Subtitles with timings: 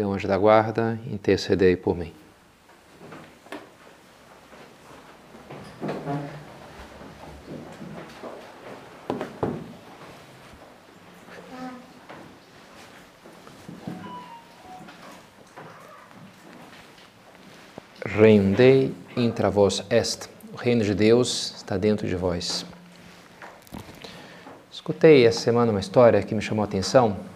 [0.00, 2.10] meu anjo da guarda, intercedei por mim.
[18.06, 20.30] Reino Dei intra vos est.
[20.50, 22.64] O reino de Deus está dentro de vós.
[24.72, 27.28] Escutei essa semana uma história que me chamou a atenção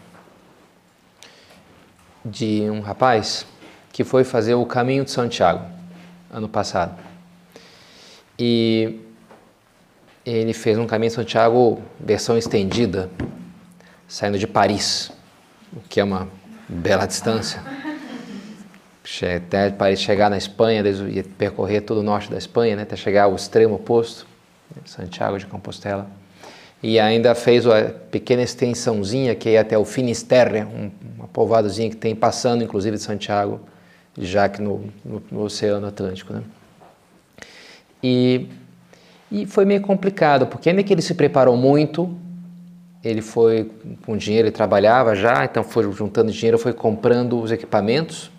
[2.24, 3.46] de um rapaz
[3.92, 5.64] que foi fazer o caminho de Santiago
[6.30, 6.98] ano passado.
[8.38, 9.00] E
[10.24, 13.10] ele fez um caminho de Santiago versão estendida,
[14.08, 15.12] saindo de Paris,
[15.72, 16.28] o que é uma
[16.68, 17.62] bela distância.
[19.36, 20.82] Até Paris chegar na Espanha,
[21.36, 24.26] percorrer todo o norte da Espanha, né, até chegar ao extremo oposto,
[24.86, 26.10] Santiago de Compostela
[26.86, 31.96] e ainda fez uma pequena extensãozinha que é até o Finisterre, um, uma povoadozinha que
[31.96, 33.58] tem passando inclusive de Santiago,
[34.18, 36.34] já que no, no, no Oceano Atlântico.
[36.34, 36.42] Né?
[38.02, 38.48] E,
[39.32, 42.14] e foi meio complicado, porque ainda que ele se preparou muito,
[43.02, 43.70] ele foi
[44.04, 48.30] com dinheiro, ele trabalhava já, então foi juntando dinheiro, foi comprando os equipamentos,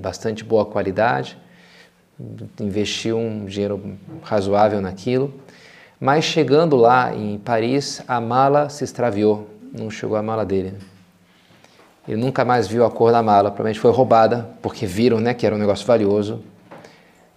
[0.00, 1.38] bastante boa qualidade,
[2.60, 5.32] investiu um dinheiro razoável naquilo
[6.00, 10.74] mas chegando lá em Paris, a mala se extraviou, não chegou a mala dele.
[12.06, 15.46] Ele nunca mais viu a cor da mala, provavelmente foi roubada, porque viram né, que
[15.46, 16.42] era um negócio valioso.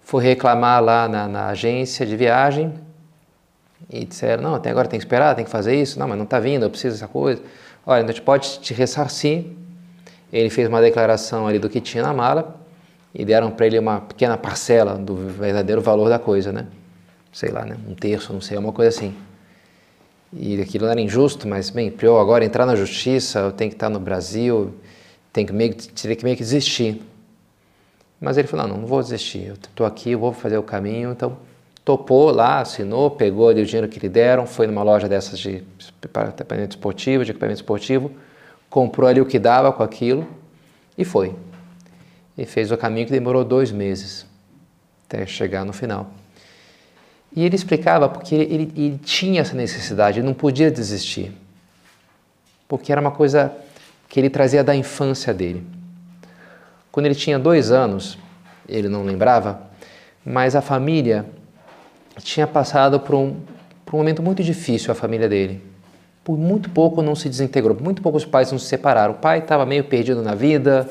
[0.02, 2.72] Foi reclamar lá na, na agência de viagem
[3.88, 5.98] e disseram: Não, até agora tem que esperar, tem que fazer isso.
[5.98, 7.42] Não, mas não está vindo, eu preciso dessa coisa.
[7.86, 9.46] Olha, a gente pode te ressarcir.
[10.32, 12.60] Ele fez uma declaração ali do que tinha na mala
[13.12, 16.66] e deram para ele uma pequena parcela do verdadeiro valor da coisa, né?
[17.32, 19.14] Sei lá, né, um terço, não sei, uma coisa assim.
[20.32, 23.76] E aquilo era injusto, mas, bem, para eu agora entrar na justiça, eu tenho que
[23.76, 24.74] estar no Brasil,
[25.32, 27.02] tenho que meio, teria que meio que desistir.
[28.20, 31.12] Mas ele falou, não, não vou desistir, eu estou aqui, eu vou fazer o caminho,
[31.12, 31.36] então
[31.84, 35.64] topou lá, assinou, pegou ali o dinheiro que lhe deram, foi numa loja dessas de
[36.02, 38.12] equipamento esportivo, de equipamento esportivo,
[38.68, 40.28] comprou ali o que dava com aquilo
[40.96, 41.34] e foi.
[42.36, 44.26] E fez o caminho que demorou dois meses
[45.06, 46.12] até chegar no final.
[47.34, 51.32] E ele explicava porque ele, ele tinha essa necessidade, ele não podia desistir.
[52.66, 53.52] Porque era uma coisa
[54.08, 55.64] que ele trazia da infância dele.
[56.90, 58.18] Quando ele tinha dois anos,
[58.68, 59.62] ele não lembrava,
[60.24, 61.24] mas a família
[62.18, 63.36] tinha passado por um,
[63.86, 65.62] por um momento muito difícil, a família dele.
[66.24, 69.14] Por muito pouco não se desintegrou, muito pouco os pais não se separaram.
[69.14, 70.88] O pai estava meio perdido na vida,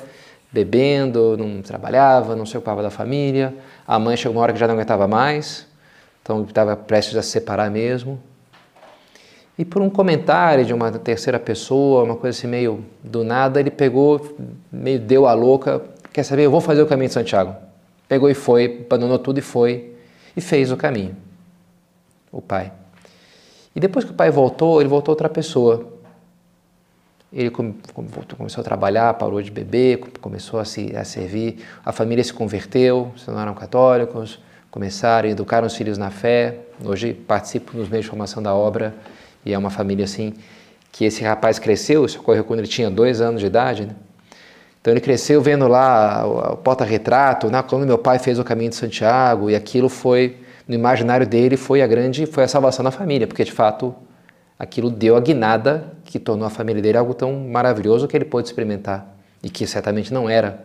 [0.51, 3.53] bebendo, não trabalhava, não se ocupava da família.
[3.87, 5.67] A mãe chegou uma hora que já não aguentava mais,
[6.29, 8.19] então estava prestes a se separar mesmo.
[9.57, 13.71] E por um comentário de uma terceira pessoa, uma coisa assim meio do nada, ele
[13.71, 14.37] pegou,
[14.71, 15.81] meio deu a louca,
[16.13, 17.55] quer saber, eu vou fazer o caminho de Santiago.
[18.07, 19.95] Pegou e foi, abandonou tudo e foi,
[20.37, 21.17] e fez o caminho.
[22.31, 22.71] O pai.
[23.75, 25.93] E depois que o pai voltou, ele voltou outra pessoa.
[27.33, 32.33] Ele começou a trabalhar, parou de beber, começou a, se, a servir, a família se
[32.33, 34.39] converteu, se tornaram católicos,
[34.71, 36.59] começaram a educar os filhos na fé.
[36.83, 38.93] Hoje participo nos meios de formação da obra
[39.45, 40.33] e é uma família assim
[40.91, 42.05] que esse rapaz cresceu.
[42.05, 43.85] Isso ocorreu quando ele tinha dois anos de idade.
[43.85, 43.95] Né?
[44.81, 47.61] Então ele cresceu vendo lá o, porta-retrato, né?
[47.63, 50.37] quando meu pai fez o caminho de Santiago e aquilo foi
[50.67, 53.93] no imaginário dele foi a grande foi a salvação da família, porque de fato
[54.57, 58.47] aquilo deu a guinada que tornou a família dele algo tão maravilhoso que ele pôde
[58.47, 60.63] experimentar e que certamente não era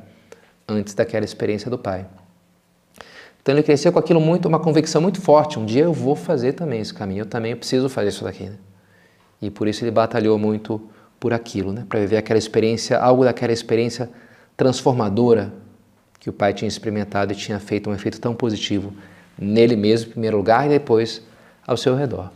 [0.69, 2.07] antes daquela experiência do pai.
[3.45, 5.59] Então ele cresceu com aquilo muito, uma convicção muito forte.
[5.59, 8.45] Um dia eu vou fazer também esse caminho, eu também preciso fazer isso daqui.
[8.45, 8.57] Né?
[9.43, 10.81] E por isso ele batalhou muito
[11.21, 11.85] por aquilo, né?
[11.87, 14.09] para viver aquela experiência, algo daquela experiência
[14.57, 15.53] transformadora
[16.19, 18.95] que o pai tinha experimentado e tinha feito um efeito tão positivo
[19.39, 21.21] nele mesmo, em primeiro lugar, e depois
[21.67, 22.33] ao seu redor.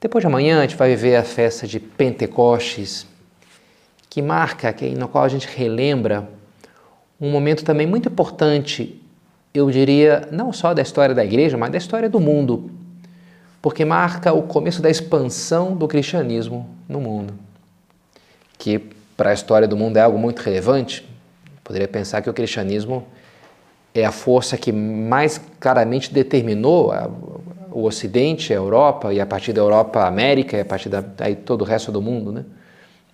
[0.00, 3.06] Depois de amanhã a gente vai viver a festa de Pentecostes,
[4.08, 6.28] que marca, que, no qual a gente relembra
[7.20, 8.99] um momento também muito importante
[9.52, 12.70] eu diria, não só da história da igreja, mas da história do mundo,
[13.60, 17.34] porque marca o começo da expansão do cristianismo no mundo,
[18.58, 18.78] que
[19.16, 21.04] para a história do mundo é algo muito relevante,
[21.70, 23.06] Poderia pensar que o cristianismo
[23.94, 27.08] é a força que mais claramente determinou a,
[27.70, 31.36] o Ocidente, a Europa, e a partir da Europa a América, e a partir daí
[31.36, 32.32] todo o resto do mundo.
[32.32, 32.44] Né?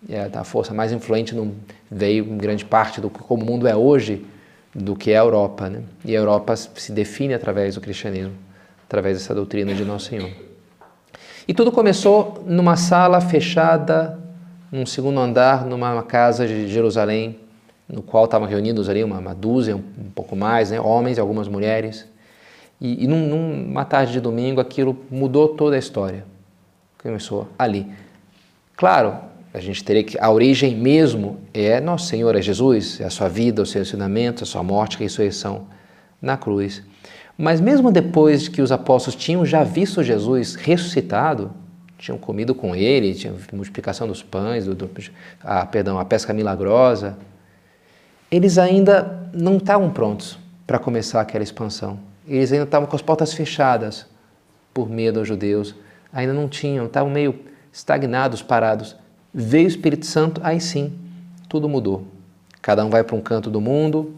[0.08, 1.54] É a força mais influente no,
[1.90, 4.24] veio em grande parte do como o mundo é hoje
[4.76, 5.70] do que é a Europa.
[5.70, 5.82] Né?
[6.04, 8.34] E a Europa se define através do cristianismo,
[8.84, 10.30] através dessa doutrina de Nosso Senhor.
[11.48, 14.18] E tudo começou numa sala fechada,
[14.70, 17.38] num segundo andar, numa casa de Jerusalém,
[17.88, 20.80] no qual estavam reunidos ali uma, uma dúzia, um, um, pouco mais, né?
[20.80, 22.06] homens e algumas mulheres.
[22.80, 26.24] E, e num, numa tarde de domingo aquilo mudou toda a história.
[27.00, 27.86] Começou ali.
[28.76, 29.16] Claro,
[29.56, 30.18] a gente teria que.
[30.20, 34.44] A origem mesmo é Nosso Senhor, é Jesus, é a sua vida, o seu ensinamento,
[34.44, 35.66] a sua morte, a ressurreição
[36.20, 36.82] na cruz.
[37.38, 41.52] Mas mesmo depois que os apóstolos tinham já visto Jesus ressuscitado,
[41.96, 44.90] tinham comido com ele, tinha multiplicação dos pães, do, do,
[45.42, 47.16] a, perdão, a pesca milagrosa,
[48.30, 51.98] eles ainda não estavam prontos para começar aquela expansão.
[52.28, 54.06] Eles ainda estavam com as portas fechadas
[54.74, 55.74] por medo aos judeus,
[56.12, 57.40] ainda não tinham, estavam meio
[57.72, 58.96] estagnados, parados.
[59.38, 60.94] Veio o Espírito Santo, aí sim,
[61.46, 62.06] tudo mudou.
[62.62, 64.14] Cada um vai para um canto do mundo,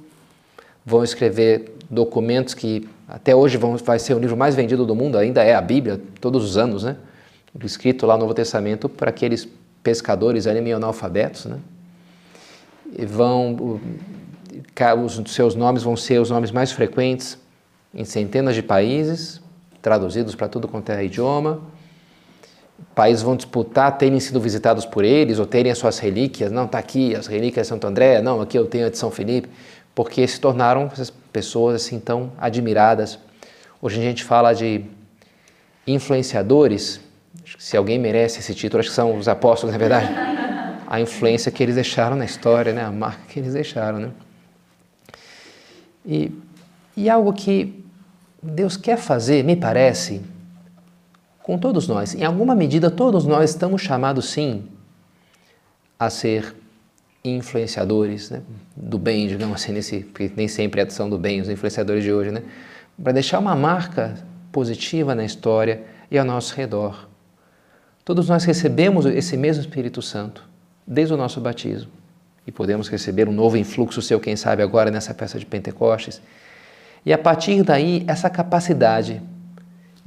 [0.87, 5.19] vão escrever documentos que até hoje vão, vai ser o livro mais vendido do mundo,
[5.19, 6.97] ainda é a Bíblia, todos os anos, né?
[7.65, 9.49] Escrito lá no Novo Testamento para aqueles
[9.83, 11.59] pescadores ali meio analfabetos, né?
[12.97, 13.81] E vão,
[15.05, 17.37] os seus nomes vão ser os nomes mais frequentes
[17.93, 19.41] em centenas de países,
[19.83, 21.61] traduzidos para tudo quanto é idioma.
[22.95, 26.51] Países vão disputar terem sido visitados por eles ou terem as suas relíquias.
[26.51, 29.11] Não, está aqui as relíquias de Santo André, não, aqui eu tenho a de São
[29.11, 29.49] Felipe,
[29.95, 30.91] porque se tornaram
[31.33, 33.19] pessoas assim tão admiradas.
[33.81, 34.85] Hoje a gente fala de
[35.87, 37.01] influenciadores.
[37.59, 40.09] Se alguém merece esse título, acho que são os apóstolos, na verdade.
[40.87, 42.83] A influência que eles deixaram na história, né?
[42.85, 43.99] a marca que eles deixaram.
[43.99, 44.11] Né?
[46.05, 46.33] E,
[46.97, 47.85] e algo que
[48.43, 50.23] Deus quer fazer, me parece,
[51.49, 52.15] com todos nós.
[52.15, 54.65] Em alguma medida, todos nós estamos chamados, sim,
[55.99, 56.55] a ser
[57.25, 58.43] influenciadores né,
[58.77, 62.13] do bem, digamos assim, nesse, porque nem sempre é são do bem os influenciadores de
[62.13, 62.43] hoje, né?
[63.03, 64.17] Para deixar uma marca
[64.53, 67.09] positiva na história e ao nosso redor.
[68.05, 70.47] Todos nós recebemos esse mesmo Espírito Santo
[70.87, 71.91] desde o nosso batismo
[72.47, 76.21] e podemos receber um novo influxo seu, quem sabe agora nessa festa de Pentecostes.
[77.07, 79.23] E a partir daí, essa capacidade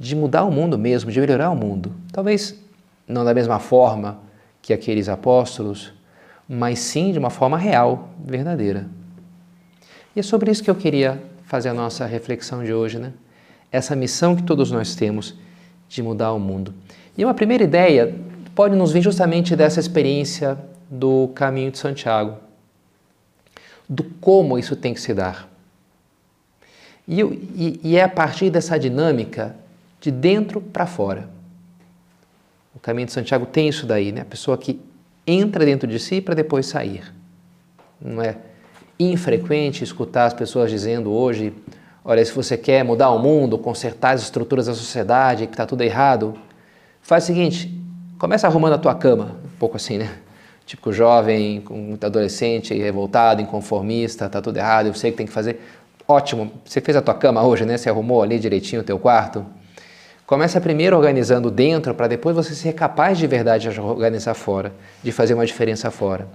[0.02, 1.92] de mudar o mundo mesmo, de melhorar o mundo.
[2.10, 2.60] Talvez
[3.06, 4.18] não da mesma forma
[4.60, 5.92] que aqueles apóstolos,
[6.48, 8.88] mas sim de uma forma real, verdadeira.
[10.16, 13.12] E é sobre isso que eu queria fazer a nossa reflexão de hoje, né?
[13.70, 15.36] Essa missão que todos nós temos
[15.88, 16.74] de mudar o mundo.
[17.16, 18.12] E uma primeira ideia
[18.56, 20.58] pode nos vir justamente dessa experiência
[20.90, 22.38] do caminho de Santiago,
[23.88, 25.48] do como isso tem que se dar.
[27.06, 29.61] E, e, e é a partir dessa dinâmica
[30.02, 31.30] de dentro para fora.
[32.74, 34.22] O caminho de Santiago tem isso daí, né?
[34.22, 34.80] A pessoa que
[35.24, 37.14] entra dentro de si para depois sair.
[38.00, 38.36] Não é
[38.98, 41.54] infrequente escutar as pessoas dizendo hoje:
[42.04, 45.82] olha, se você quer mudar o mundo, consertar as estruturas da sociedade, que está tudo
[45.82, 46.34] errado,
[47.00, 47.80] faz o seguinte:
[48.18, 50.10] começa arrumando a tua cama, um pouco assim, né?
[50.66, 51.62] Tipo jovem,
[52.04, 55.60] adolescente, revoltado, inconformista, está tudo errado, eu sei que tem que fazer.
[56.08, 57.76] Ótimo, você fez a tua cama hoje, né?
[57.76, 59.46] Você arrumou ali direitinho o teu quarto?
[60.32, 64.72] Começa primeiro organizando dentro para depois você ser capaz de verdade de organizar fora,
[65.02, 66.26] de fazer uma diferença fora.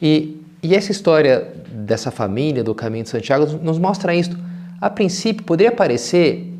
[0.00, 4.38] E, e essa história dessa família do Caminho de Santiago nos mostra isso.
[4.80, 6.56] A princípio, poderia parecer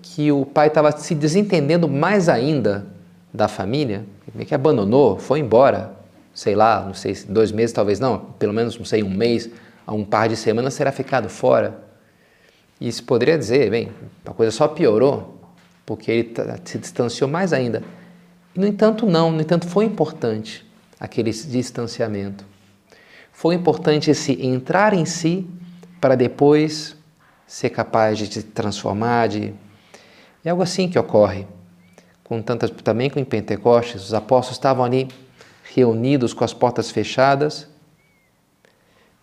[0.00, 2.86] que o pai estava se desentendendo mais ainda
[3.34, 4.04] da família,
[4.46, 5.90] que abandonou, foi embora,
[6.32, 9.50] sei lá, não sei, dois meses talvez não, pelo menos, não sei, um mês,
[9.88, 11.90] um par de semanas será ficado fora.
[12.82, 13.92] E se poderia dizer, bem,
[14.26, 15.38] a coisa só piorou,
[15.86, 16.34] porque ele
[16.64, 17.80] se distanciou mais ainda.
[18.56, 20.66] No entanto, não, no entanto, foi importante
[20.98, 22.44] aquele distanciamento.
[23.30, 25.48] Foi importante esse entrar em si
[26.00, 26.96] para depois
[27.46, 29.54] ser capaz de se transformar, de...
[30.44, 31.46] É algo assim que ocorre.
[32.24, 35.06] Com tantas, também com em Pentecostes, os apóstolos estavam ali
[35.72, 37.68] reunidos com as portas fechadas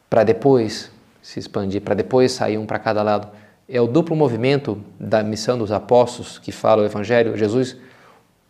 [0.09, 0.89] para depois
[1.21, 5.57] se expandir, para depois sair um para cada lado é o duplo movimento da missão
[5.57, 7.37] dos apóstolos que fala o Evangelho.
[7.37, 7.77] Jesus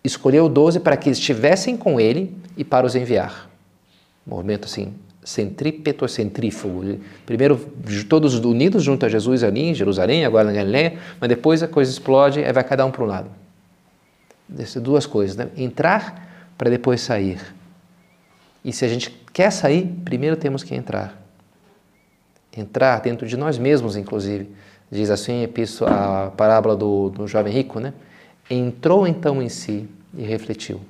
[0.02, 3.50] escolheu doze para que estivessem com ele e para os enviar.
[4.26, 7.00] Movimento assim, centrípeto centrífugo.
[7.26, 7.58] Primeiro,
[8.08, 11.92] todos unidos junto a Jesus ali em Jerusalém, agora na Galileia, mas depois a coisa
[11.92, 13.30] explode e vai cada um para um lado.
[14.58, 15.50] Essas duas coisas, né?
[15.58, 17.40] Entrar para depois sair.
[18.64, 21.22] E se a gente quer sair, primeiro temos que entrar.
[22.56, 24.50] entrar dentro de nós mesmos, inclusive.
[24.92, 25.48] Diz assim
[25.88, 27.94] a parábola do, do jovem rico, né?
[28.50, 30.82] Entrou então em si e refletiu.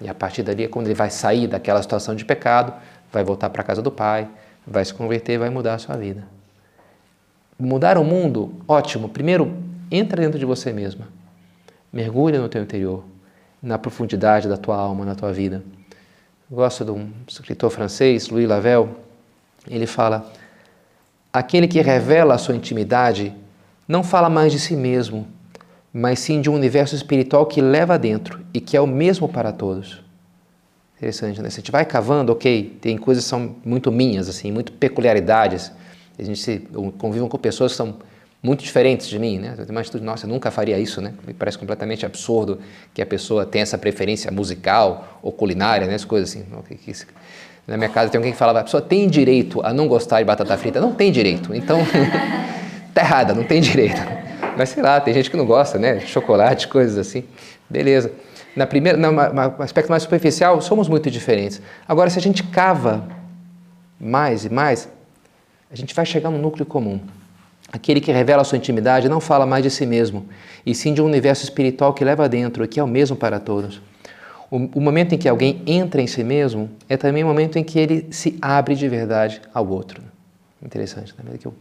[0.00, 2.74] E a partir dali, quando ele vai sair daquela situação de pecado,
[3.10, 4.28] vai voltar para a casa do Pai,
[4.66, 6.24] vai se converter, vai mudar a sua vida.
[7.58, 9.08] Mudar o mundo, ótimo.
[9.08, 9.56] Primeiro,
[9.90, 11.08] entra dentro de você mesma.
[11.92, 13.04] Mergulha no teu interior,
[13.62, 15.62] na profundidade da tua alma, na tua vida.
[16.50, 18.90] Eu gosto de um escritor francês, Louis Lavelle.
[19.68, 20.30] Ele fala:
[21.32, 23.34] aquele que revela a sua intimidade
[23.88, 25.26] não fala mais de si mesmo,
[25.92, 29.52] mas sim de um universo espiritual que leva dentro e que é o mesmo para
[29.52, 30.02] todos.
[30.96, 31.50] Interessante, né?
[31.50, 35.72] Se a gente vai cavando, ok, tem coisas que são muito minhas, assim, muito peculiaridades.
[36.18, 36.60] A gente se,
[36.98, 37.96] convive com pessoas que são
[38.42, 39.54] muito diferentes de mim, né?
[39.58, 41.14] Eu tenho uma nossa, eu nunca faria isso, né?
[41.26, 42.60] Me parece completamente absurdo
[42.94, 45.94] que a pessoa tenha essa preferência musical ou culinária, né?
[45.94, 46.44] As coisas assim.
[47.66, 50.24] Na minha casa tem alguém que falava, a pessoa tem direito a não gostar de
[50.24, 50.80] batata frita.
[50.80, 51.78] Não tem direito, então
[52.92, 54.00] tá errada, não tem direito.
[54.56, 56.00] Mas sei lá, tem gente que não gosta, né?
[56.00, 57.24] Chocolate, coisas assim.
[57.70, 58.12] Beleza.
[58.54, 61.62] Na primeira, no aspecto mais superficial, somos muito diferentes.
[61.88, 63.04] Agora, se a gente cava
[63.98, 64.88] mais e mais,
[65.70, 67.00] a gente vai chegar no núcleo comum.
[67.72, 70.26] Aquele que revela a sua intimidade não fala mais de si mesmo,
[70.66, 73.80] e sim de um universo espiritual que leva dentro, que é o mesmo para todos.
[74.52, 77.64] O, o momento em que alguém entra em si mesmo é também o momento em
[77.64, 80.02] que ele se abre de verdade ao outro.
[80.62, 81.38] Interessante, né?
[81.38, 81.54] Que eu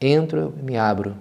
[0.00, 1.16] entro, eu me abro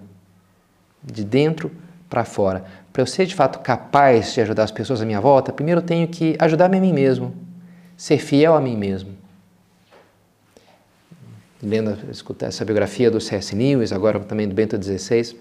[1.03, 1.71] de dentro
[2.07, 2.63] para fora.
[2.93, 5.85] Para eu ser de fato capaz de ajudar as pessoas à minha volta, primeiro eu
[5.85, 7.33] tenho que ajudar-me a mim mesmo,
[7.97, 9.09] ser fiel a mim mesmo.
[11.63, 13.55] Lendo, escutar essa biografia do C.S.
[13.55, 15.35] Lewis, agora também do Bento XVI,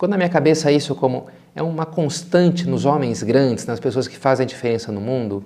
[0.00, 4.16] ficou na minha cabeça isso como é uma constante nos homens grandes, nas pessoas que
[4.16, 5.44] fazem diferença no mundo,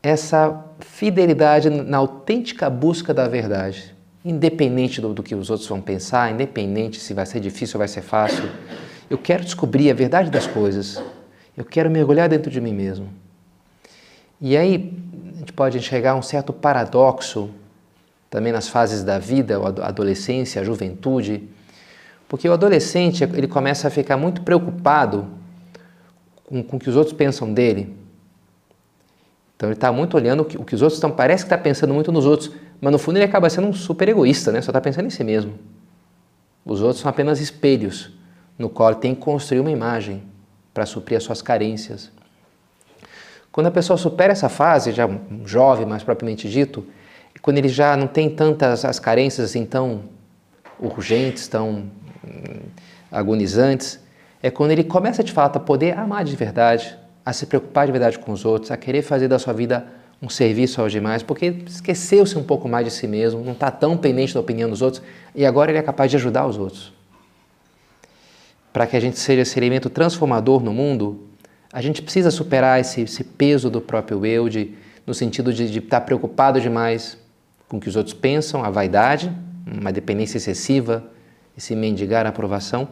[0.00, 3.92] essa fidelidade na autêntica busca da verdade
[4.24, 7.88] independente do, do, que os outros vão pensar, independente se vai ser difícil ou vai
[7.88, 8.44] ser fácil.
[9.08, 11.02] Eu quero descobrir a verdade das coisas.
[11.56, 13.08] Eu quero mergulhar dentro de mim mesmo.
[14.38, 14.94] E aí
[15.34, 17.48] a gente pode enxergar um certo paradoxo
[18.28, 21.48] também nas fases da vida, a adolescência, a juventude,
[22.30, 25.26] porque o adolescente ele começa a ficar muito preocupado
[26.46, 27.92] com, com o que os outros pensam dele.
[29.56, 31.58] Então ele está muito olhando o que, o que os outros estão, parece que está
[31.58, 34.62] pensando muito nos outros, mas no fundo ele acaba sendo um super egoísta, né?
[34.62, 35.54] só está pensando em si mesmo.
[36.64, 38.12] Os outros são apenas espelhos
[38.56, 40.22] no qual ele tem que construir uma imagem
[40.72, 42.12] para suprir as suas carências.
[43.50, 46.86] Quando a pessoa supera essa fase, já um jovem mais propriamente dito,
[47.42, 50.02] quando ele já não tem tantas as carências assim tão
[50.80, 51.90] urgentes, tão
[53.10, 54.00] agonizantes,
[54.42, 57.92] é quando ele começa de fato a poder amar de verdade, a se preocupar de
[57.92, 59.86] verdade com os outros, a querer fazer da sua vida
[60.22, 63.96] um serviço aos demais, porque esqueceu-se um pouco mais de si mesmo, não está tão
[63.96, 65.02] pendente da opinião dos outros
[65.34, 66.92] e agora ele é capaz de ajudar os outros.
[68.72, 71.26] Para que a gente seja esse elemento transformador no mundo,
[71.72, 74.74] a gente precisa superar esse, esse peso do próprio eu, de,
[75.06, 77.16] no sentido de estar tá preocupado demais
[77.68, 79.32] com o que os outros pensam, a vaidade,
[79.66, 81.04] uma dependência excessiva,
[81.56, 82.88] esse mendigar a aprovação,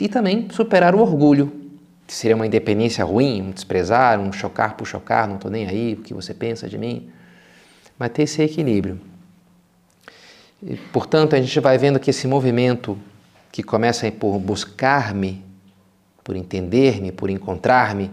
[0.00, 1.52] e também superar o orgulho,
[2.06, 5.94] que seria uma independência ruim, um desprezar, um chocar por chocar, não estou nem aí,
[5.94, 7.10] o que você pensa de mim.
[7.98, 9.00] Mas ter esse equilíbrio.
[10.62, 12.96] E, portanto, a gente vai vendo que esse movimento
[13.52, 15.44] que começa por buscar-me,
[16.22, 18.10] por entender-me, por encontrar-me,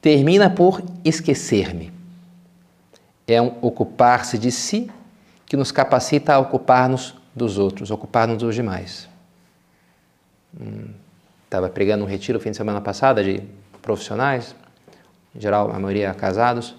[0.00, 1.92] termina por esquecer-me.
[3.26, 4.90] É um ocupar-se de si
[5.44, 9.08] que nos capacita a ocupar-nos dos outros, ocupar-nos dos demais.
[10.60, 10.88] Hum
[11.48, 13.42] estava pregando um retiro fim de semana passada de
[13.80, 14.54] profissionais,
[15.34, 16.76] em geral a maioria casados,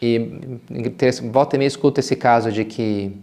[0.00, 0.58] e
[1.30, 3.14] volta e meia escuta esse caso de que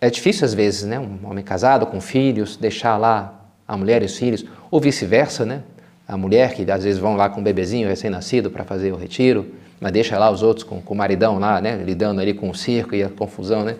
[0.00, 4.06] é difícil às vezes, né, um homem casado com filhos, deixar lá a mulher e
[4.06, 5.62] os filhos, ou vice-versa, né,
[6.08, 9.52] a mulher que às vezes vão lá com um bebezinho recém-nascido para fazer o retiro,
[9.78, 12.54] mas deixa lá os outros com, com o maridão lá, né, lidando ali com o
[12.54, 13.76] circo e a confusão, né.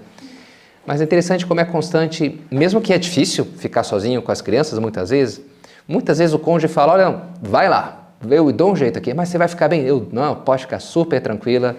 [0.87, 4.79] Mas é interessante como é constante, mesmo que é difícil ficar sozinho com as crianças
[4.79, 5.41] muitas vezes,
[5.87, 9.39] Muitas vezes o cônjuge fala: olha, vai lá, eu dou um jeito aqui, mas você
[9.39, 9.83] vai ficar bem.
[9.83, 11.77] Eu, não, pode ficar super tranquila,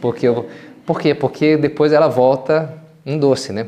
[0.00, 0.46] porque eu.
[0.86, 1.14] Por quê?
[1.14, 2.72] Porque depois ela volta
[3.06, 3.66] um doce, né?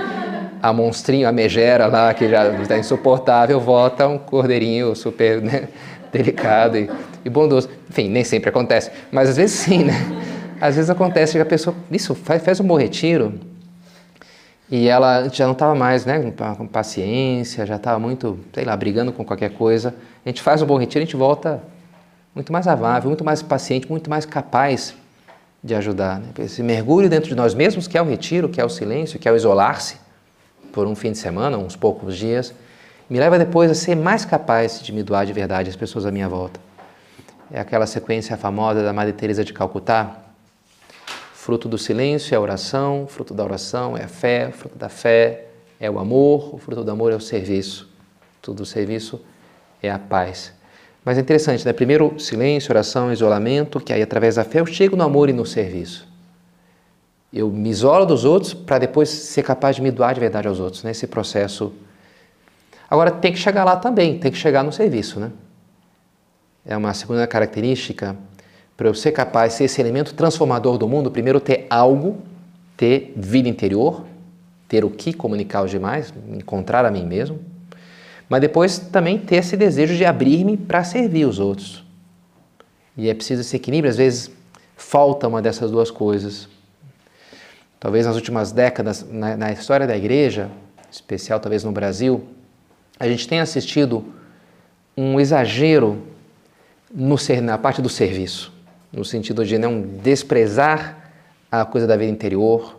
[0.60, 5.68] a monstrinho, a megera lá, que já está insuportável, volta um cordeirinho super né,
[6.12, 6.90] delicado e,
[7.24, 7.68] e bondoso.
[7.88, 9.94] Enfim, nem sempre acontece, mas às vezes sim, né?
[10.60, 13.34] Às vezes acontece que a pessoa, isso, faz, faz um bom retiro,
[14.72, 19.12] e ela já não estava mais né, com paciência, já estava muito, sei lá, brigando
[19.12, 19.94] com qualquer coisa.
[20.24, 21.62] A gente faz um bom retiro, a gente volta
[22.34, 24.94] muito mais amável, muito mais paciente, muito mais capaz
[25.62, 26.20] de ajudar.
[26.20, 26.28] Né?
[26.38, 29.28] Esse mergulho dentro de nós mesmos, que é o retiro, que é o silêncio, que
[29.28, 29.96] é o isolar-se
[30.72, 32.54] por um fim de semana, uns poucos dias,
[33.10, 36.10] me leva depois a ser mais capaz de me doar de verdade às pessoas à
[36.10, 36.58] minha volta.
[37.52, 40.16] É aquela sequência famosa da Madre Teresa de Calcutá.
[41.42, 45.46] Fruto do silêncio é a oração, fruto da oração é a fé, fruto da fé
[45.80, 47.90] é o amor, o fruto do amor é o serviço.
[48.40, 49.20] Tudo serviço
[49.82, 50.52] é a paz.
[51.04, 51.72] Mas é interessante, né?
[51.72, 55.44] Primeiro silêncio, oração, isolamento, que aí através da fé eu chego no amor e no
[55.44, 56.06] serviço.
[57.32, 60.60] Eu me isolo dos outros para depois ser capaz de me doar de verdade aos
[60.60, 60.92] outros, né?
[61.10, 61.72] processo.
[62.88, 65.32] Agora tem que chegar lá também, tem que chegar no serviço, né?
[66.64, 68.16] É uma segunda característica
[68.76, 72.18] para eu ser capaz de ser esse elemento transformador do mundo, primeiro ter algo,
[72.76, 74.04] ter vida interior,
[74.68, 77.52] ter o que comunicar aos demais, encontrar a mim mesmo
[78.32, 81.84] mas depois também ter esse desejo de abrir-me para servir os outros.
[82.96, 84.30] E é preciso esse equilíbrio, às vezes
[84.74, 86.48] falta uma dessas duas coisas.
[87.78, 90.50] Talvez nas últimas décadas, na, na história da igreja,
[90.90, 92.24] especial talvez no Brasil,
[92.98, 94.02] a gente tenha assistido
[94.96, 96.02] um exagero
[96.90, 98.50] no, na parte do serviço,
[98.92, 101.12] no sentido de não desprezar
[101.50, 102.78] a coisa da vida interior,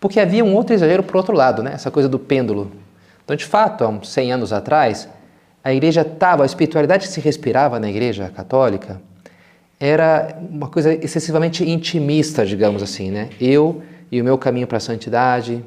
[0.00, 1.72] porque havia um outro exagero por outro lado, né?
[1.74, 2.70] essa coisa do pêndulo.
[3.24, 5.08] Então, de fato, há uns 100 anos atrás,
[5.62, 9.00] a igreja estava, a espiritualidade que se respirava na igreja católica
[9.80, 13.30] era uma coisa excessivamente intimista, digamos assim, né?
[13.40, 15.64] Eu e o meu caminho para a santidade.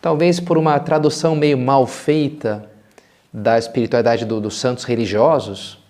[0.00, 2.70] Talvez por uma tradução meio mal feita
[3.32, 5.81] da espiritualidade do, dos santos religiosos,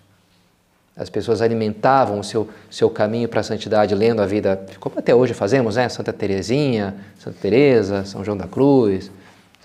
[0.95, 5.13] as pessoas alimentavam o seu, seu caminho para a santidade lendo a vida, como até
[5.13, 5.89] hoje fazemos, né?
[5.89, 9.09] Santa Teresinha, Santa Teresa, São João da Cruz,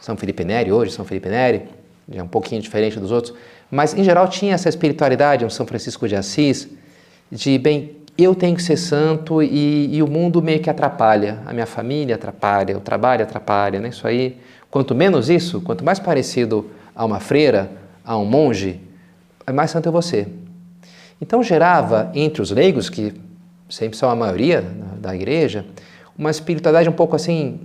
[0.01, 1.63] são Felipe Neri, hoje São Felipe Neri,
[2.11, 3.35] é um pouquinho diferente dos outros,
[3.71, 6.69] mas em geral tinha essa espiritualidade, um São Francisco de Assis,
[7.31, 11.53] de, bem, eu tenho que ser santo e, e, o mundo meio que atrapalha, a
[11.53, 13.91] minha família atrapalha, o trabalho atrapalha, né?
[13.91, 14.39] Isso aí,
[14.71, 17.71] quanto menos isso, quanto mais parecido a uma freira,
[18.05, 18.81] a um monge,
[19.53, 20.27] mais santo é você.
[21.21, 23.15] Então gerava entre os leigos, que
[23.69, 24.63] sempre são a maioria
[25.01, 25.67] da igreja,
[26.17, 27.61] uma espiritualidade um pouco assim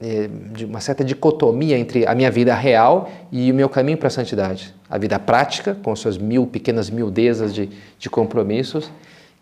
[0.00, 4.08] é, de uma certa dicotomia entre a minha vida real e o meu caminho para
[4.08, 4.74] a santidade.
[4.90, 8.90] A vida prática, com suas mil pequenas miudezas de, de compromissos,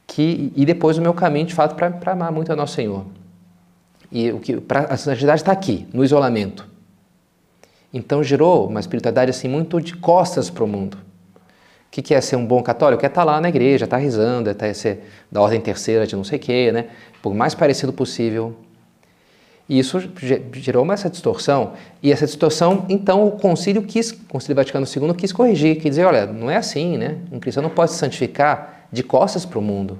[0.06, 3.04] que, e depois o meu caminho, de fato, para amar muito a Nosso Senhor.
[4.10, 6.68] E o que pra, a santidade está aqui, no isolamento.
[7.92, 10.98] Então gerou uma espiritualidade assim muito de costas para o mundo.
[11.92, 13.04] O que, que é ser um bom católico?
[13.04, 16.06] É estar tá lá na igreja, estar tá rezando, é tá, ser da ordem terceira
[16.06, 16.86] de não sei o quê, né?
[17.20, 18.56] Por mais parecido possível
[19.68, 19.98] e isso
[20.52, 21.72] gerou essa distorção.
[22.02, 26.04] E essa distorção, então, o Concílio quis, o Concílio Vaticano II quis corrigir, quis dizer,
[26.04, 27.18] olha, não é assim, né?
[27.30, 29.98] Um cristão não pode se santificar de costas para o mundo,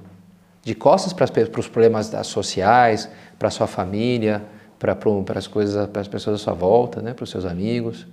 [0.61, 4.43] de costas para, para os problemas sociais, para a sua família,
[4.77, 7.13] para, para as coisas, para as pessoas à sua volta, né?
[7.13, 8.05] Para os seus amigos.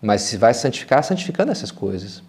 [0.00, 2.22] Mas se vai santificar, santificando essas coisas.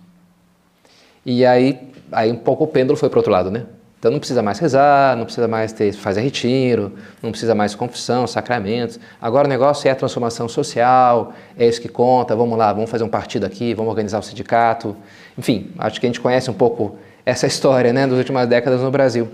[1.26, 1.80] E aí,
[2.12, 3.66] aí um pouco o pêndulo foi para outro lado, né?
[3.98, 8.28] Então não precisa mais rezar, não precisa mais ter, fazer retiro, não precisa mais confissão,
[8.28, 9.00] sacramentos.
[9.20, 12.36] Agora o negócio é a transformação social, é isso que conta.
[12.36, 14.96] Vamos lá, vamos fazer um partido aqui, vamos organizar o sindicato.
[15.36, 18.92] Enfim, acho que a gente conhece um pouco essa história né, das últimas décadas no
[18.92, 19.28] Brasil.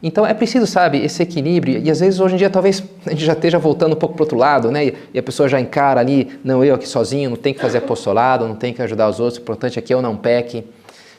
[0.00, 3.24] Então é preciso, sabe, esse equilíbrio, e às vezes hoje em dia talvez a gente
[3.24, 4.92] já esteja voltando um pouco para o outro lado, né?
[5.12, 8.46] E a pessoa já encara ali, não, eu aqui sozinho, não tem que fazer apostolado,
[8.46, 10.64] não tem que ajudar os outros, o importante é que eu não peque.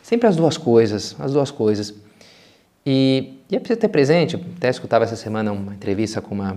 [0.07, 1.93] Sempre as duas coisas, as duas coisas.
[2.85, 6.55] E, e é preciso ter presente, até escutava essa semana uma entrevista com uma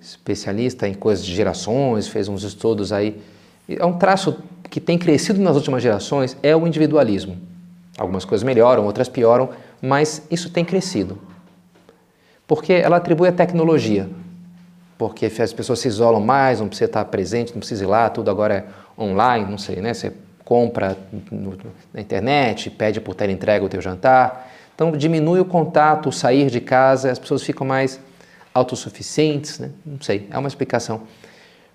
[0.00, 3.20] especialista em coisas de gerações, fez uns estudos aí.
[3.68, 4.38] É um traço
[4.70, 7.36] que tem crescido nas últimas gerações, é o individualismo.
[7.98, 11.18] Algumas coisas melhoram, outras pioram, mas isso tem crescido.
[12.46, 14.08] Porque ela atribui a tecnologia.
[14.96, 18.30] Porque as pessoas se isolam mais, não precisa estar presente, não precisa ir lá, tudo
[18.30, 19.92] agora é online, não sei, né?
[19.92, 20.12] Você
[20.44, 20.96] compra
[21.30, 21.56] no,
[21.92, 24.50] na internet, pede por teleentrega o teu jantar.
[24.74, 28.00] Então diminui o contato, o sair de casa, as pessoas ficam mais
[28.54, 29.70] autossuficientes, né?
[29.84, 31.02] não sei, é uma explicação.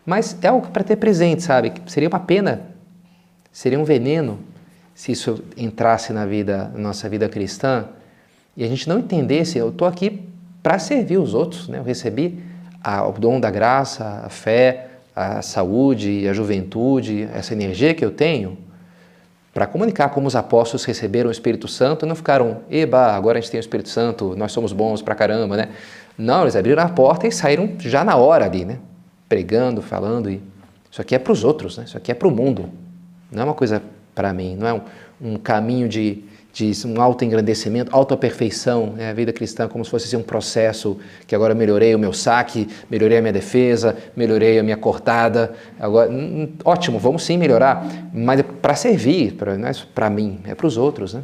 [0.06, 1.74] Mas é algo para ter presente, sabe?
[1.86, 2.62] Seria uma pena,
[3.52, 4.40] seria um veneno
[4.96, 7.86] se isso entrasse na vida, na nossa vida cristã
[8.58, 10.28] e a gente não entendesse, eu estou aqui
[10.64, 11.78] para servir os outros, né?
[11.78, 12.44] Eu recebi
[12.84, 18.12] a, o dom da graça, a fé, a saúde, a juventude, essa energia que eu
[18.12, 18.56] tenho
[19.52, 23.50] para comunicar como os apóstolos receberam o Espírito Santo, não ficaram, eba, agora a gente
[23.50, 25.70] tem o Espírito Santo, nós somos bons pra caramba, né?
[26.16, 28.78] Não, eles abriram a porta e saíram já na hora ali, né?
[29.28, 30.30] Pregando, falando.
[30.30, 30.40] E...
[30.92, 31.86] Isso aqui é para os outros, né?
[31.86, 32.70] Isso aqui é para o mundo.
[33.32, 33.82] Não é uma coisa
[34.14, 34.82] para mim, não é um,
[35.20, 36.24] um caminho de,
[36.58, 39.12] de um auto-engrandecimento, auto-aperfeição, né?
[39.12, 42.68] a vida cristã como se fosse assim, um processo que agora melhorei o meu saque,
[42.90, 48.40] melhorei a minha defesa, melhorei a minha cortada, agora, hum, ótimo, vamos sim melhorar, mas
[48.40, 51.14] é para servir, não é para mim, é para os outros.
[51.14, 51.22] Né?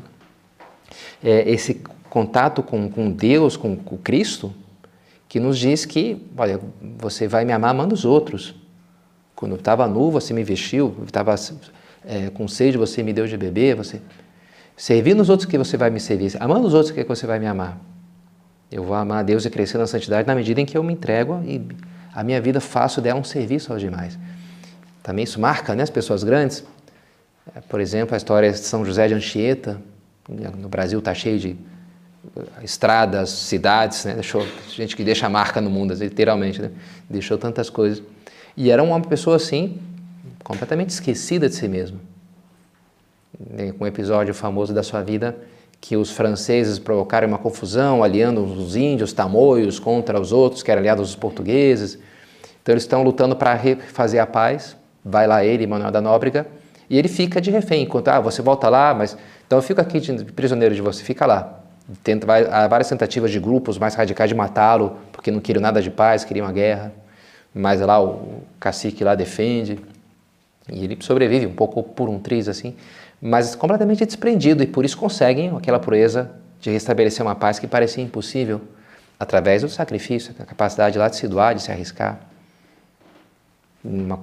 [1.24, 4.54] É esse contato com, com Deus, com, com Cristo,
[5.28, 6.60] que nos diz que, olha,
[7.00, 8.54] você vai me amar amando os outros.
[9.36, 11.34] Quando eu estava nu, você me vestiu, estava
[12.06, 14.00] é, com sede, você me deu de beber, você
[14.75, 17.45] Servir nos outros que você vai me servir, amando os outros que você vai me
[17.45, 17.79] amar.
[18.71, 20.93] Eu vou amar a Deus e crescer na santidade na medida em que eu me
[20.93, 21.62] entrego e
[22.13, 24.17] a minha vida faço dela um serviço aos demais.
[25.03, 26.63] Também isso marca né, as pessoas grandes.
[27.55, 29.79] É, por exemplo, a história de São José de Anchieta,
[30.27, 31.49] no Brasil está cheio de
[32.36, 34.13] uh, estradas, cidades, né?
[34.15, 36.71] deixou gente que deixa marca no mundo, literalmente, né?
[37.07, 38.01] deixou tantas coisas.
[38.57, 39.79] E era uma pessoa assim,
[40.43, 41.99] completamente esquecida de si mesmo
[43.39, 45.36] né, um episódio famoso da sua vida
[45.84, 50.80] que os franceses provocaram uma confusão, aliando os índios, tamoios, contra os outros, que eram
[50.80, 52.00] aliados dos portugueses.
[52.62, 54.78] Então eles estão lutando para refazer a paz.
[55.04, 56.48] Vai lá ele, Manuel da Nóbrega,
[56.89, 57.84] e ele fica de refém.
[57.84, 61.26] Enquanto, ah, você volta lá, mas então eu fico aqui de prisioneiro de você, fica
[61.26, 61.60] lá.
[62.02, 65.82] Tenta, vai, há várias tentativas de grupos mais radicais de matá-lo, porque não queriam nada
[65.82, 66.93] de paz, queriam a guerra.
[67.54, 69.78] Mas lá o, o cacique lá defende.
[70.72, 72.74] E ele sobrevive um pouco por um triz assim
[73.25, 78.03] mas completamente desprendido e por isso conseguem aquela proeza de restabelecer uma paz que parecia
[78.03, 78.59] impossível
[79.17, 82.19] através do sacrifício, a capacidade lá de se doar, de se arriscar.
[83.81, 84.19] Uma,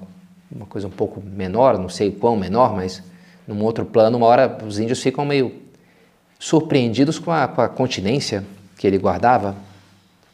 [0.54, 3.02] uma coisa um pouco menor, não sei quão menor, mas
[3.48, 5.62] num outro plano, uma hora os índios ficam meio
[6.38, 8.44] surpreendidos com a, com a continência
[8.76, 9.56] que ele guardava,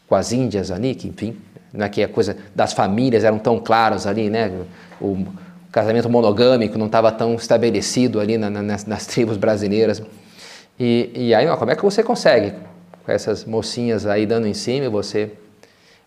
[0.08, 1.36] com as índias ali, que enfim,
[1.72, 4.50] não é que a coisa das famílias eram tão claras ali, né?
[5.00, 5.24] O,
[5.76, 10.02] casamento monogâmico não estava tão estabelecido ali na, na, nas, nas, tribos brasileiras.
[10.80, 12.54] E, e aí, ó, como é que você consegue?
[13.04, 15.32] Com essas mocinhas aí dando em cima, você.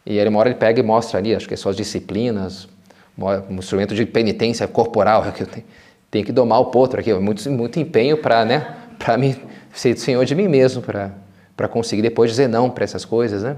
[0.04, 2.68] E aí, uma hora ele pega e mostra ali, acho que é suas disciplinas,
[3.16, 5.66] um instrumento de penitência corporal, que eu tenho,
[6.10, 8.76] tenho que domar o potro aqui, muito, muito empenho para né,
[9.20, 9.38] me
[9.72, 13.44] ser senhor de mim mesmo, para conseguir depois dizer não para essas coisas.
[13.44, 13.56] Né?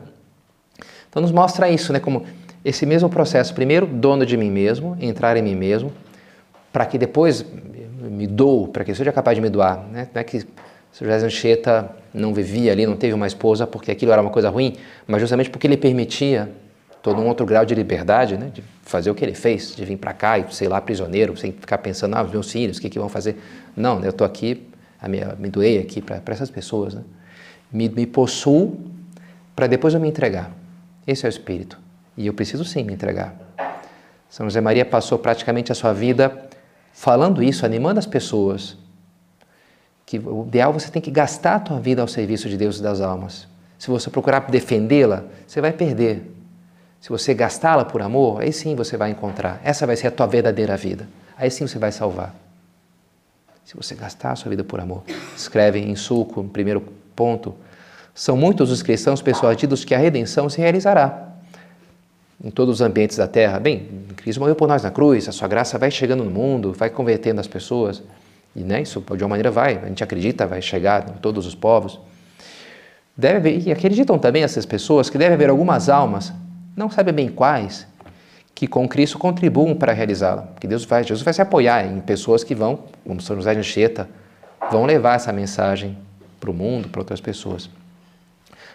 [1.09, 2.25] Então, nos mostra isso, né, como
[2.63, 5.91] esse mesmo processo, primeiro dono de mim mesmo, entrar em mim mesmo,
[6.71, 7.45] para que depois
[8.01, 9.85] me dou, para que seja capaz de me doar.
[9.91, 10.07] Né?
[10.13, 10.45] Não é que
[10.93, 14.75] José Anchieta não vivia ali, não teve uma esposa porque aquilo era uma coisa ruim,
[15.07, 16.49] mas justamente porque ele permitia
[17.01, 18.51] todo um outro grau de liberdade, né?
[18.53, 21.51] de fazer o que ele fez, de vir para cá e sei lá prisioneiro, sem
[21.51, 23.37] ficar pensando, ah, os meus filhos, o que, que vão fazer?
[23.75, 24.67] Não, eu estou aqui,
[25.07, 26.93] minha, me doei aqui para essas pessoas.
[26.93, 27.01] Né?
[27.71, 28.77] Me, me possuo
[29.55, 30.51] para depois eu me entregar.
[31.07, 31.77] Esse é o espírito.
[32.17, 33.35] E eu preciso sim me entregar.
[34.29, 36.49] São José Maria passou praticamente a sua vida
[36.93, 38.77] falando isso, animando as pessoas.
[40.05, 42.81] Que o ideal você tem que gastar a tua vida ao serviço de Deus e
[42.81, 43.47] das almas.
[43.77, 46.31] Se você procurar defendê-la, você vai perder.
[46.99, 49.59] Se você gastá-la por amor, aí sim você vai encontrar.
[49.63, 51.07] Essa vai ser a tua verdadeira vida.
[51.35, 52.35] Aí sim você vai salvar.
[53.65, 55.03] Se você gastar a sua vida por amor.
[55.35, 56.81] Escreve em sulco, primeiro
[57.15, 57.55] ponto.
[58.13, 61.30] São muitos os cristãos persuadidos que a redenção se realizará
[62.43, 63.59] em todos os ambientes da terra.
[63.59, 66.89] Bem, Cristo morreu por nós na cruz, a sua graça vai chegando no mundo, vai
[66.89, 68.01] convertendo as pessoas.
[68.55, 71.55] E né, isso de uma maneira vai, a gente acredita, vai chegar a todos os
[71.55, 71.99] povos.
[73.15, 76.33] Deve haver, e acreditam também essas pessoas que deve haver algumas almas,
[76.75, 77.87] não sabe bem quais,
[78.55, 80.49] que com Cristo contribuam para realizá-la.
[80.59, 83.59] Que Deus vai, Jesus vai se apoiar em pessoas que vão, como São José de
[83.59, 84.09] Anchieta,
[84.71, 85.97] vão levar essa mensagem
[86.39, 87.69] para o mundo, para outras pessoas.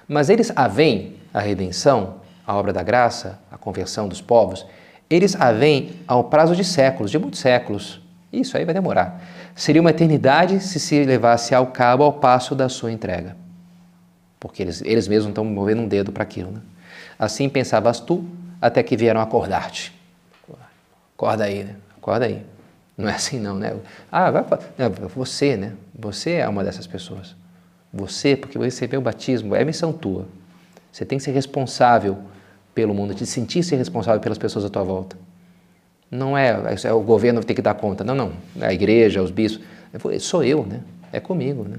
[0.09, 4.65] Mas eles a veem a redenção a obra da graça, a conversão dos povos,
[5.11, 8.01] eles a veem ao prazo de séculos, de muitos séculos.
[8.33, 9.21] Isso aí vai demorar.
[9.55, 13.37] Seria uma eternidade se se levasse ao cabo ao passo da sua entrega.
[14.39, 16.53] Porque eles, eles mesmos estão movendo um dedo para aquilo.
[16.53, 16.61] Né?
[17.19, 18.25] Assim pensavas tu,
[18.61, 19.95] até que vieram acordar-te.
[21.15, 21.77] Acorda aí, né?
[21.97, 22.45] Acorda aí.
[22.97, 23.75] Não é assim não, né?
[24.11, 24.45] Ah, vai,
[24.77, 25.73] não, você, né?
[25.99, 27.35] Você é uma dessas pessoas.
[27.93, 30.27] Você, porque você recebeu o batismo, é missão tua.
[30.93, 32.19] Você tem que ser responsável
[32.77, 35.17] pelo mundo, de sentir-se responsável pelas pessoas à tua volta.
[36.11, 38.05] Não é, é o governo tem que dar conta.
[38.05, 38.33] Não, não.
[38.61, 39.67] É a igreja, os bispos.
[40.21, 40.83] Sou eu, né?
[41.11, 41.79] É comigo, né?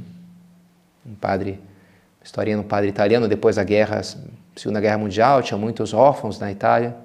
[1.05, 1.59] Um padre,
[2.23, 4.01] historinha de um padre italiano, depois da guerra,
[4.55, 6.95] Segunda Guerra Mundial, tinha muitos órfãos na Itália.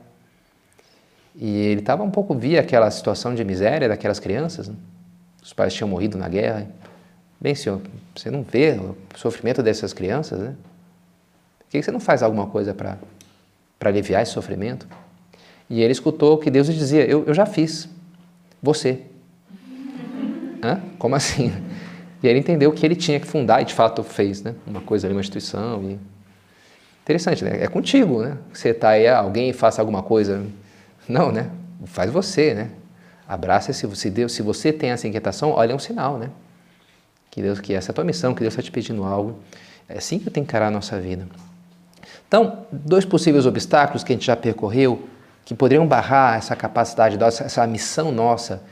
[1.37, 4.69] E ele estava um pouco, via aquela situação de miséria daquelas crianças.
[4.69, 4.75] Né?
[5.43, 6.67] Os pais tinham morrido na guerra.
[7.39, 7.83] Bem, senhor,
[8.17, 10.55] você não vê o sofrimento dessas crianças, né?
[11.59, 12.97] Por que você não faz alguma coisa para
[13.83, 14.87] para aliviar esse sofrimento.
[15.69, 17.89] E ele escutou que Deus lhe dizia: Eu, eu já fiz.
[18.63, 19.01] Você.
[20.63, 20.81] Hã?
[21.01, 21.53] Como assim?
[22.23, 24.55] E ele entendeu que ele tinha que fundar, e de fato fez, né?
[24.65, 25.83] Uma coisa ali, uma instituição.
[25.83, 25.99] E...
[27.03, 27.61] Interessante, né?
[27.61, 28.39] É contigo, né?
[28.53, 30.47] Você está aí, ah, alguém faça alguma coisa.
[31.09, 31.51] Não, né?
[31.87, 32.71] Faz você, né?
[33.27, 36.31] Abraça se você, Deus, se você tem essa inquietação, olha é um sinal, né?
[37.33, 39.41] Que Deus, que essa é a tua missão, que Deus está te pedindo algo.
[39.89, 41.27] É assim que tenho que encarar a nossa vida.
[42.33, 45.07] Então, dois possíveis obstáculos que a gente já percorreu,
[45.45, 48.63] que poderiam barrar essa capacidade essa missão nossa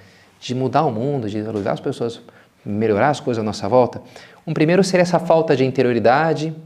[0.41, 2.23] de mudar o mundo, de ajudar as pessoas,
[2.65, 4.01] melhorar as coisas à nossa volta.
[4.47, 6.57] Um primeiro seria essa falta de interioridade,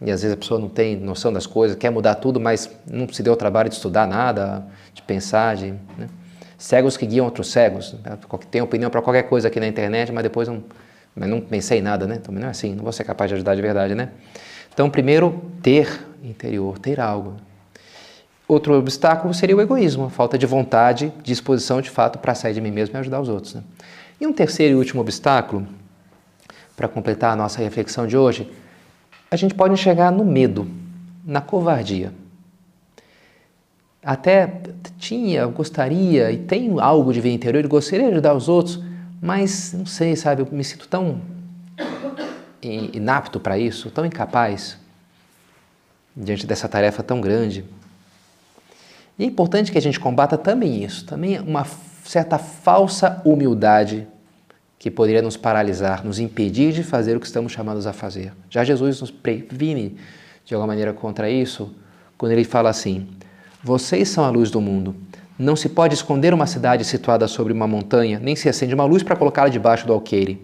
[0.00, 3.08] e às vezes a pessoa não tem noção das coisas, quer mudar tudo, mas não
[3.08, 4.64] se deu o trabalho de estudar nada,
[4.94, 6.08] de pensar, de, né?
[6.56, 7.96] cegos que guiam outros cegos.
[8.48, 10.62] Tem opinião para qualquer coisa aqui na internet, mas depois não,
[11.16, 12.18] não pensei em nada, né?
[12.18, 14.10] Também não é assim, não vou ser capaz de ajudar de verdade, né?
[14.76, 17.36] Então, primeiro, ter interior, ter algo.
[18.46, 22.60] Outro obstáculo seria o egoísmo, a falta de vontade, disposição de fato para sair de
[22.60, 23.54] mim mesmo e ajudar os outros.
[23.54, 23.62] Né?
[24.20, 25.66] E um terceiro e último obstáculo,
[26.76, 28.52] para completar a nossa reflexão de hoje,
[29.30, 30.68] a gente pode enxergar no medo,
[31.24, 32.12] na covardia.
[34.04, 34.60] Até
[34.98, 38.78] tinha, gostaria e tenho algo de ver interior gostaria de ajudar os outros,
[39.22, 41.34] mas não sei, sabe, eu me sinto tão
[42.68, 44.78] inapto para isso, tão incapaz
[46.16, 47.64] diante dessa tarefa tão grande.
[49.18, 51.66] E é importante que a gente combata também isso, também uma
[52.04, 54.06] certa falsa humildade
[54.78, 58.32] que poderia nos paralisar, nos impedir de fazer o que estamos chamados a fazer.
[58.50, 59.96] Já Jesus nos previne
[60.44, 61.74] de alguma maneira contra isso,
[62.16, 63.08] quando ele fala assim:
[63.62, 64.94] Vocês são a luz do mundo.
[65.38, 69.02] Não se pode esconder uma cidade situada sobre uma montanha, nem se acende uma luz
[69.02, 70.40] para colocá-la debaixo do alqueire,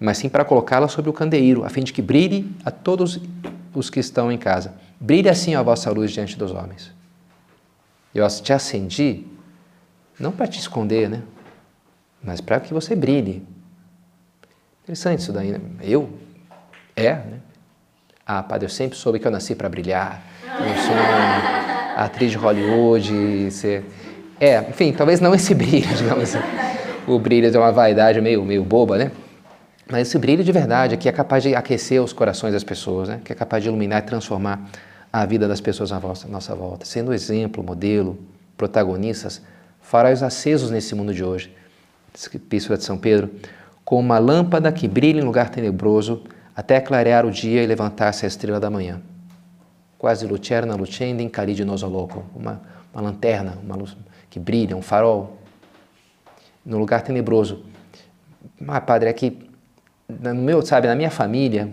[0.00, 3.20] mas sim para colocá-la sobre o candeeiro, a fim de que brilhe a todos
[3.72, 4.74] os que estão em casa.
[5.00, 6.92] Brilhe assim a vossa luz diante dos homens.
[8.14, 9.24] Eu te acendi,
[10.18, 11.22] não para te esconder, né?
[12.22, 13.46] Mas para que você brilhe.
[14.82, 15.60] Interessante isso daí, né?
[15.80, 16.10] Eu?
[16.94, 17.40] É, né?
[18.26, 20.22] Ah, padre, eu sempre soube que eu nasci para brilhar.
[20.44, 20.94] Eu sou
[21.96, 23.50] atriz de Hollywood.
[23.50, 23.84] Ser...
[24.42, 26.44] É, enfim, talvez não esse brilho, digamos assim.
[27.06, 29.12] O brilho é uma vaidade meio, meio boba, né?
[29.88, 33.20] Mas esse brilho de verdade, que é capaz de aquecer os corações das pessoas, né?
[33.24, 34.68] que é capaz de iluminar e transformar
[35.12, 38.18] a vida das pessoas à nossa volta, sendo exemplo, modelo,
[38.56, 39.40] protagonistas,
[39.80, 41.54] faróis acesos nesse mundo de hoje.
[42.34, 43.30] Epístola de São Pedro,
[43.84, 46.24] com uma lâmpada que brilha em lugar tenebroso,
[46.56, 49.00] até clarear o dia e levantar-se a estrela da manhã.
[49.96, 52.60] Quase lucerna lucenda in calide nosoloco, uma,
[52.92, 53.96] uma lanterna, uma luz
[54.32, 55.36] que brilha, um farol,
[56.64, 57.66] no lugar tenebroso.
[58.58, 59.36] Mas, padre, é que
[60.08, 61.70] no meu, sabe, na minha família,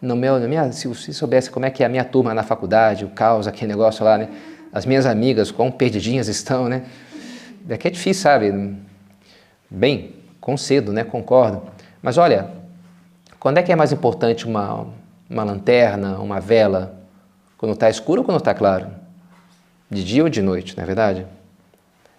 [0.00, 2.42] no meu, na minha, se você soubesse como é que é a minha turma na
[2.42, 4.30] faculdade, o caos, aquele negócio lá, né?
[4.72, 6.86] As minhas amigas, quão perdidinhas estão, né?
[7.68, 8.74] É que é difícil, sabe?
[9.68, 11.04] Bem, com cedo, né?
[11.04, 11.62] Concordo.
[12.00, 12.52] Mas olha,
[13.38, 14.86] quando é que é mais importante uma,
[15.28, 16.98] uma lanterna, uma vela?
[17.58, 18.88] Quando está escuro ou quando está claro?
[19.90, 21.35] De dia ou de noite, não é verdade?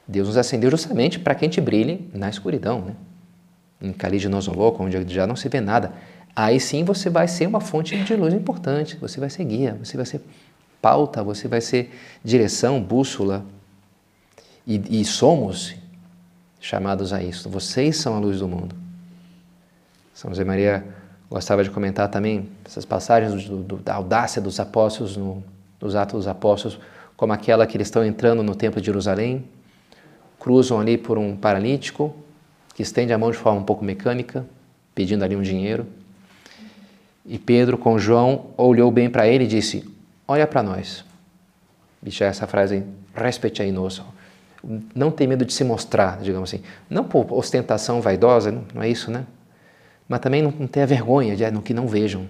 [0.08, 2.96] Deus nos acendeu justamente para que a gente brilhe na escuridão, né?
[3.82, 3.94] Em
[4.30, 5.94] Nosoloco, onde já não se vê nada
[6.38, 9.98] aí sim você vai ser uma fonte de luz importante, você vai ser guia, você
[9.98, 10.22] vai ser
[10.80, 11.92] pauta, você vai ser
[12.24, 13.44] direção, bússola.
[14.68, 15.74] E, e somos
[16.60, 17.50] chamados a isso.
[17.50, 18.76] Vocês são a luz do mundo.
[20.14, 20.86] São José Maria
[21.28, 25.44] gostava de comentar também essas passagens do, do, da audácia dos apóstolos no,
[25.82, 26.80] nos Atos dos Apóstolos,
[27.16, 29.44] como aquela que eles estão entrando no Templo de Jerusalém,
[30.40, 32.16] cruzam ali por um paralítico
[32.74, 34.46] que estende a mão de forma um pouco mecânica,
[34.94, 35.86] pedindo ali um dinheiro.
[37.26, 39.84] E Pedro, com João, olhou bem para ele e disse:
[40.28, 41.04] Olha para nós.
[42.02, 44.02] Bicha, essa frase, respeite aí nos.
[44.94, 46.64] Não tem medo de se mostrar, digamos assim.
[46.90, 49.26] Não por ostentação vaidosa, não é isso, né?
[50.08, 52.28] Mas também não, não tenha vergonha de no que não vejam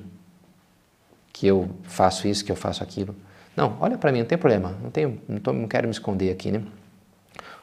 [1.38, 3.16] que eu faço isso, que eu faço aquilo.
[3.56, 4.76] Não, olha para mim, não tem problema.
[4.82, 6.64] Não, tenho, não, tô, não quero me esconder aqui, né?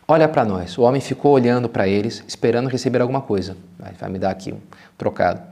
[0.07, 0.77] Olha para nós.
[0.77, 3.57] O homem ficou olhando para eles, esperando receber alguma coisa.
[3.79, 4.59] Vai, me dar aqui um
[4.99, 5.43] trocado.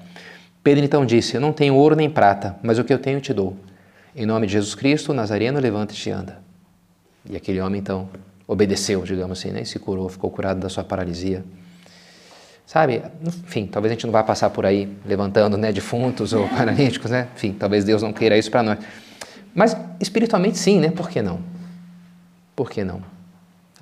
[0.62, 3.32] Pedro então disse: Eu não tenho ouro nem prata, mas o que eu tenho te
[3.32, 3.56] dou.
[4.14, 6.38] Em nome de Jesus Cristo, Nazareno, levanta-te e anda.
[7.28, 8.08] E aquele homem então
[8.46, 9.62] obedeceu, digamos assim, né?
[9.62, 11.42] e se curou, ficou curado da sua paralisia.
[12.66, 17.10] Sabe, enfim, talvez a gente não vá passar por aí levantando né, defuntos ou paralíticos,
[17.10, 17.28] né?
[17.34, 18.78] Enfim, talvez Deus não queira isso para nós.
[19.54, 20.90] Mas espiritualmente sim, né?
[20.90, 21.40] Por que não?
[22.54, 23.02] Por que não?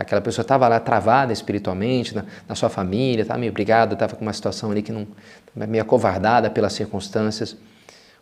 [0.01, 4.23] Aquela pessoa estava lá travada espiritualmente, na, na sua família, estava meio brigada, estava com
[4.23, 5.07] uma situação ali que não.
[5.55, 7.55] meio acovardada pelas circunstâncias.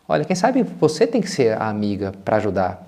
[0.05, 2.85] Olha, quem sabe você tem que ser a amiga para ajudar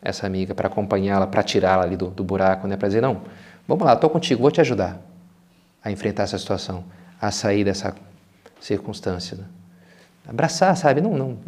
[0.00, 2.74] essa amiga, para acompanhá-la, para tirá-la ali do, do buraco, né?
[2.74, 3.20] Para dizer, não,
[3.68, 4.98] vamos lá, estou contigo, vou te ajudar
[5.84, 6.84] a enfrentar essa situação,
[7.20, 7.94] a sair dessa
[8.58, 9.36] circunstância.
[9.36, 9.44] Né?
[10.26, 11.02] Abraçar, sabe?
[11.02, 11.38] Não, não,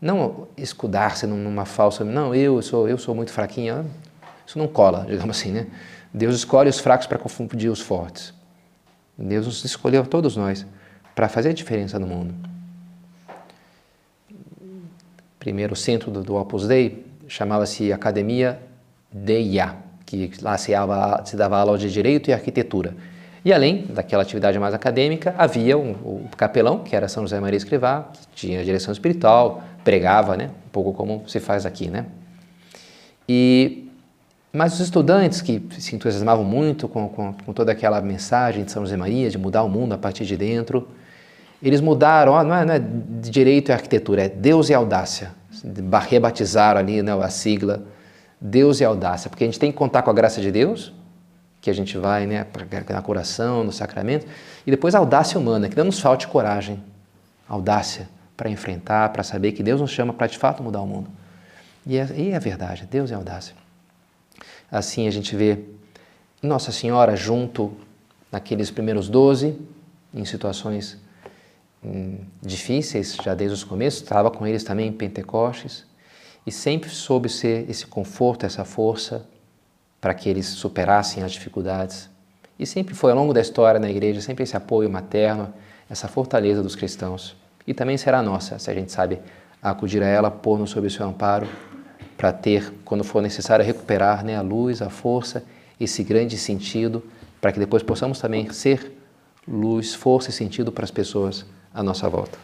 [0.00, 2.04] não escudar-se numa falsa.
[2.04, 3.84] Não, eu sou, eu sou muito fraquinha.
[4.46, 5.66] Isso não cola, digamos assim, né?
[6.12, 8.32] Deus escolhe os fracos para confundir os fortes.
[9.16, 10.66] Deus nos escolheu todos nós
[11.14, 12.34] para fazer a diferença no mundo.
[15.38, 18.60] Primeiro centro do, do Opus Dei chamava-se Academia
[19.10, 22.94] Deia, que lá se dava, se dava aula de Direito e Arquitetura.
[23.44, 27.56] E além daquela atividade mais acadêmica, havia um, o capelão, que era São José Maria
[27.56, 30.50] Escrivá, que tinha direção espiritual, pregava, né?
[30.66, 31.88] um pouco como se faz aqui.
[31.88, 32.06] Né?
[33.28, 33.87] E,
[34.52, 38.84] mas os estudantes que se entusiasmavam muito com, com, com, toda aquela mensagem de São
[38.84, 40.88] José Maria, de mudar o mundo a partir de dentro,
[41.62, 42.82] eles mudaram, ó, não, é, não é
[43.20, 45.32] direito e arquitetura, é Deus e audácia.
[46.08, 47.82] Rebatizaram ali né, a sigla
[48.40, 50.92] Deus e audácia, porque a gente tem que contar com a graça de Deus,
[51.60, 52.46] que a gente vai né,
[52.88, 54.26] na coração, no sacramento,
[54.66, 56.82] e depois a audácia humana, que não nos falte coragem,
[57.48, 61.10] audácia para enfrentar, para saber que Deus nos chama para de fato mudar o mundo.
[61.84, 63.54] E é, e é verdade, Deus é audácia.
[64.70, 65.60] Assim a gente vê
[66.42, 67.72] Nossa Senhora junto
[68.30, 69.58] naqueles primeiros doze,
[70.12, 70.98] em situações
[71.84, 75.86] hum, difíceis, já desde os começos, estava com eles também em Pentecostes,
[76.46, 79.26] e sempre soube ser esse conforto, essa força
[80.00, 82.08] para que eles superassem as dificuldades.
[82.58, 85.52] E sempre foi ao longo da história na igreja, sempre esse apoio materno,
[85.88, 87.36] essa fortaleza dos cristãos.
[87.66, 89.20] E também será nossa, se a gente sabe
[89.62, 91.46] acudir a ela, pôr-nos sob o seu amparo,
[92.18, 95.44] para ter, quando for necessário, recuperar né, a luz, a força,
[95.78, 97.04] esse grande sentido,
[97.40, 98.92] para que depois possamos também ser
[99.46, 102.36] luz, força e sentido para as pessoas à nossa volta.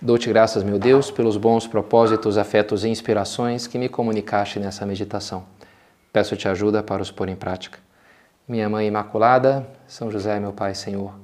[0.00, 5.57] Dou-te graças, meu Deus, pelos bons propósitos, afetos e inspirações que me comunicaste nessa meditação.
[6.18, 7.78] Peço-te ajuda para os pôr em prática.
[8.48, 11.14] Minha Mãe Imaculada, São José, meu Pai, Senhor,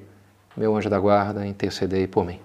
[0.57, 2.39] meu anjo da guarda, intercedei por mim.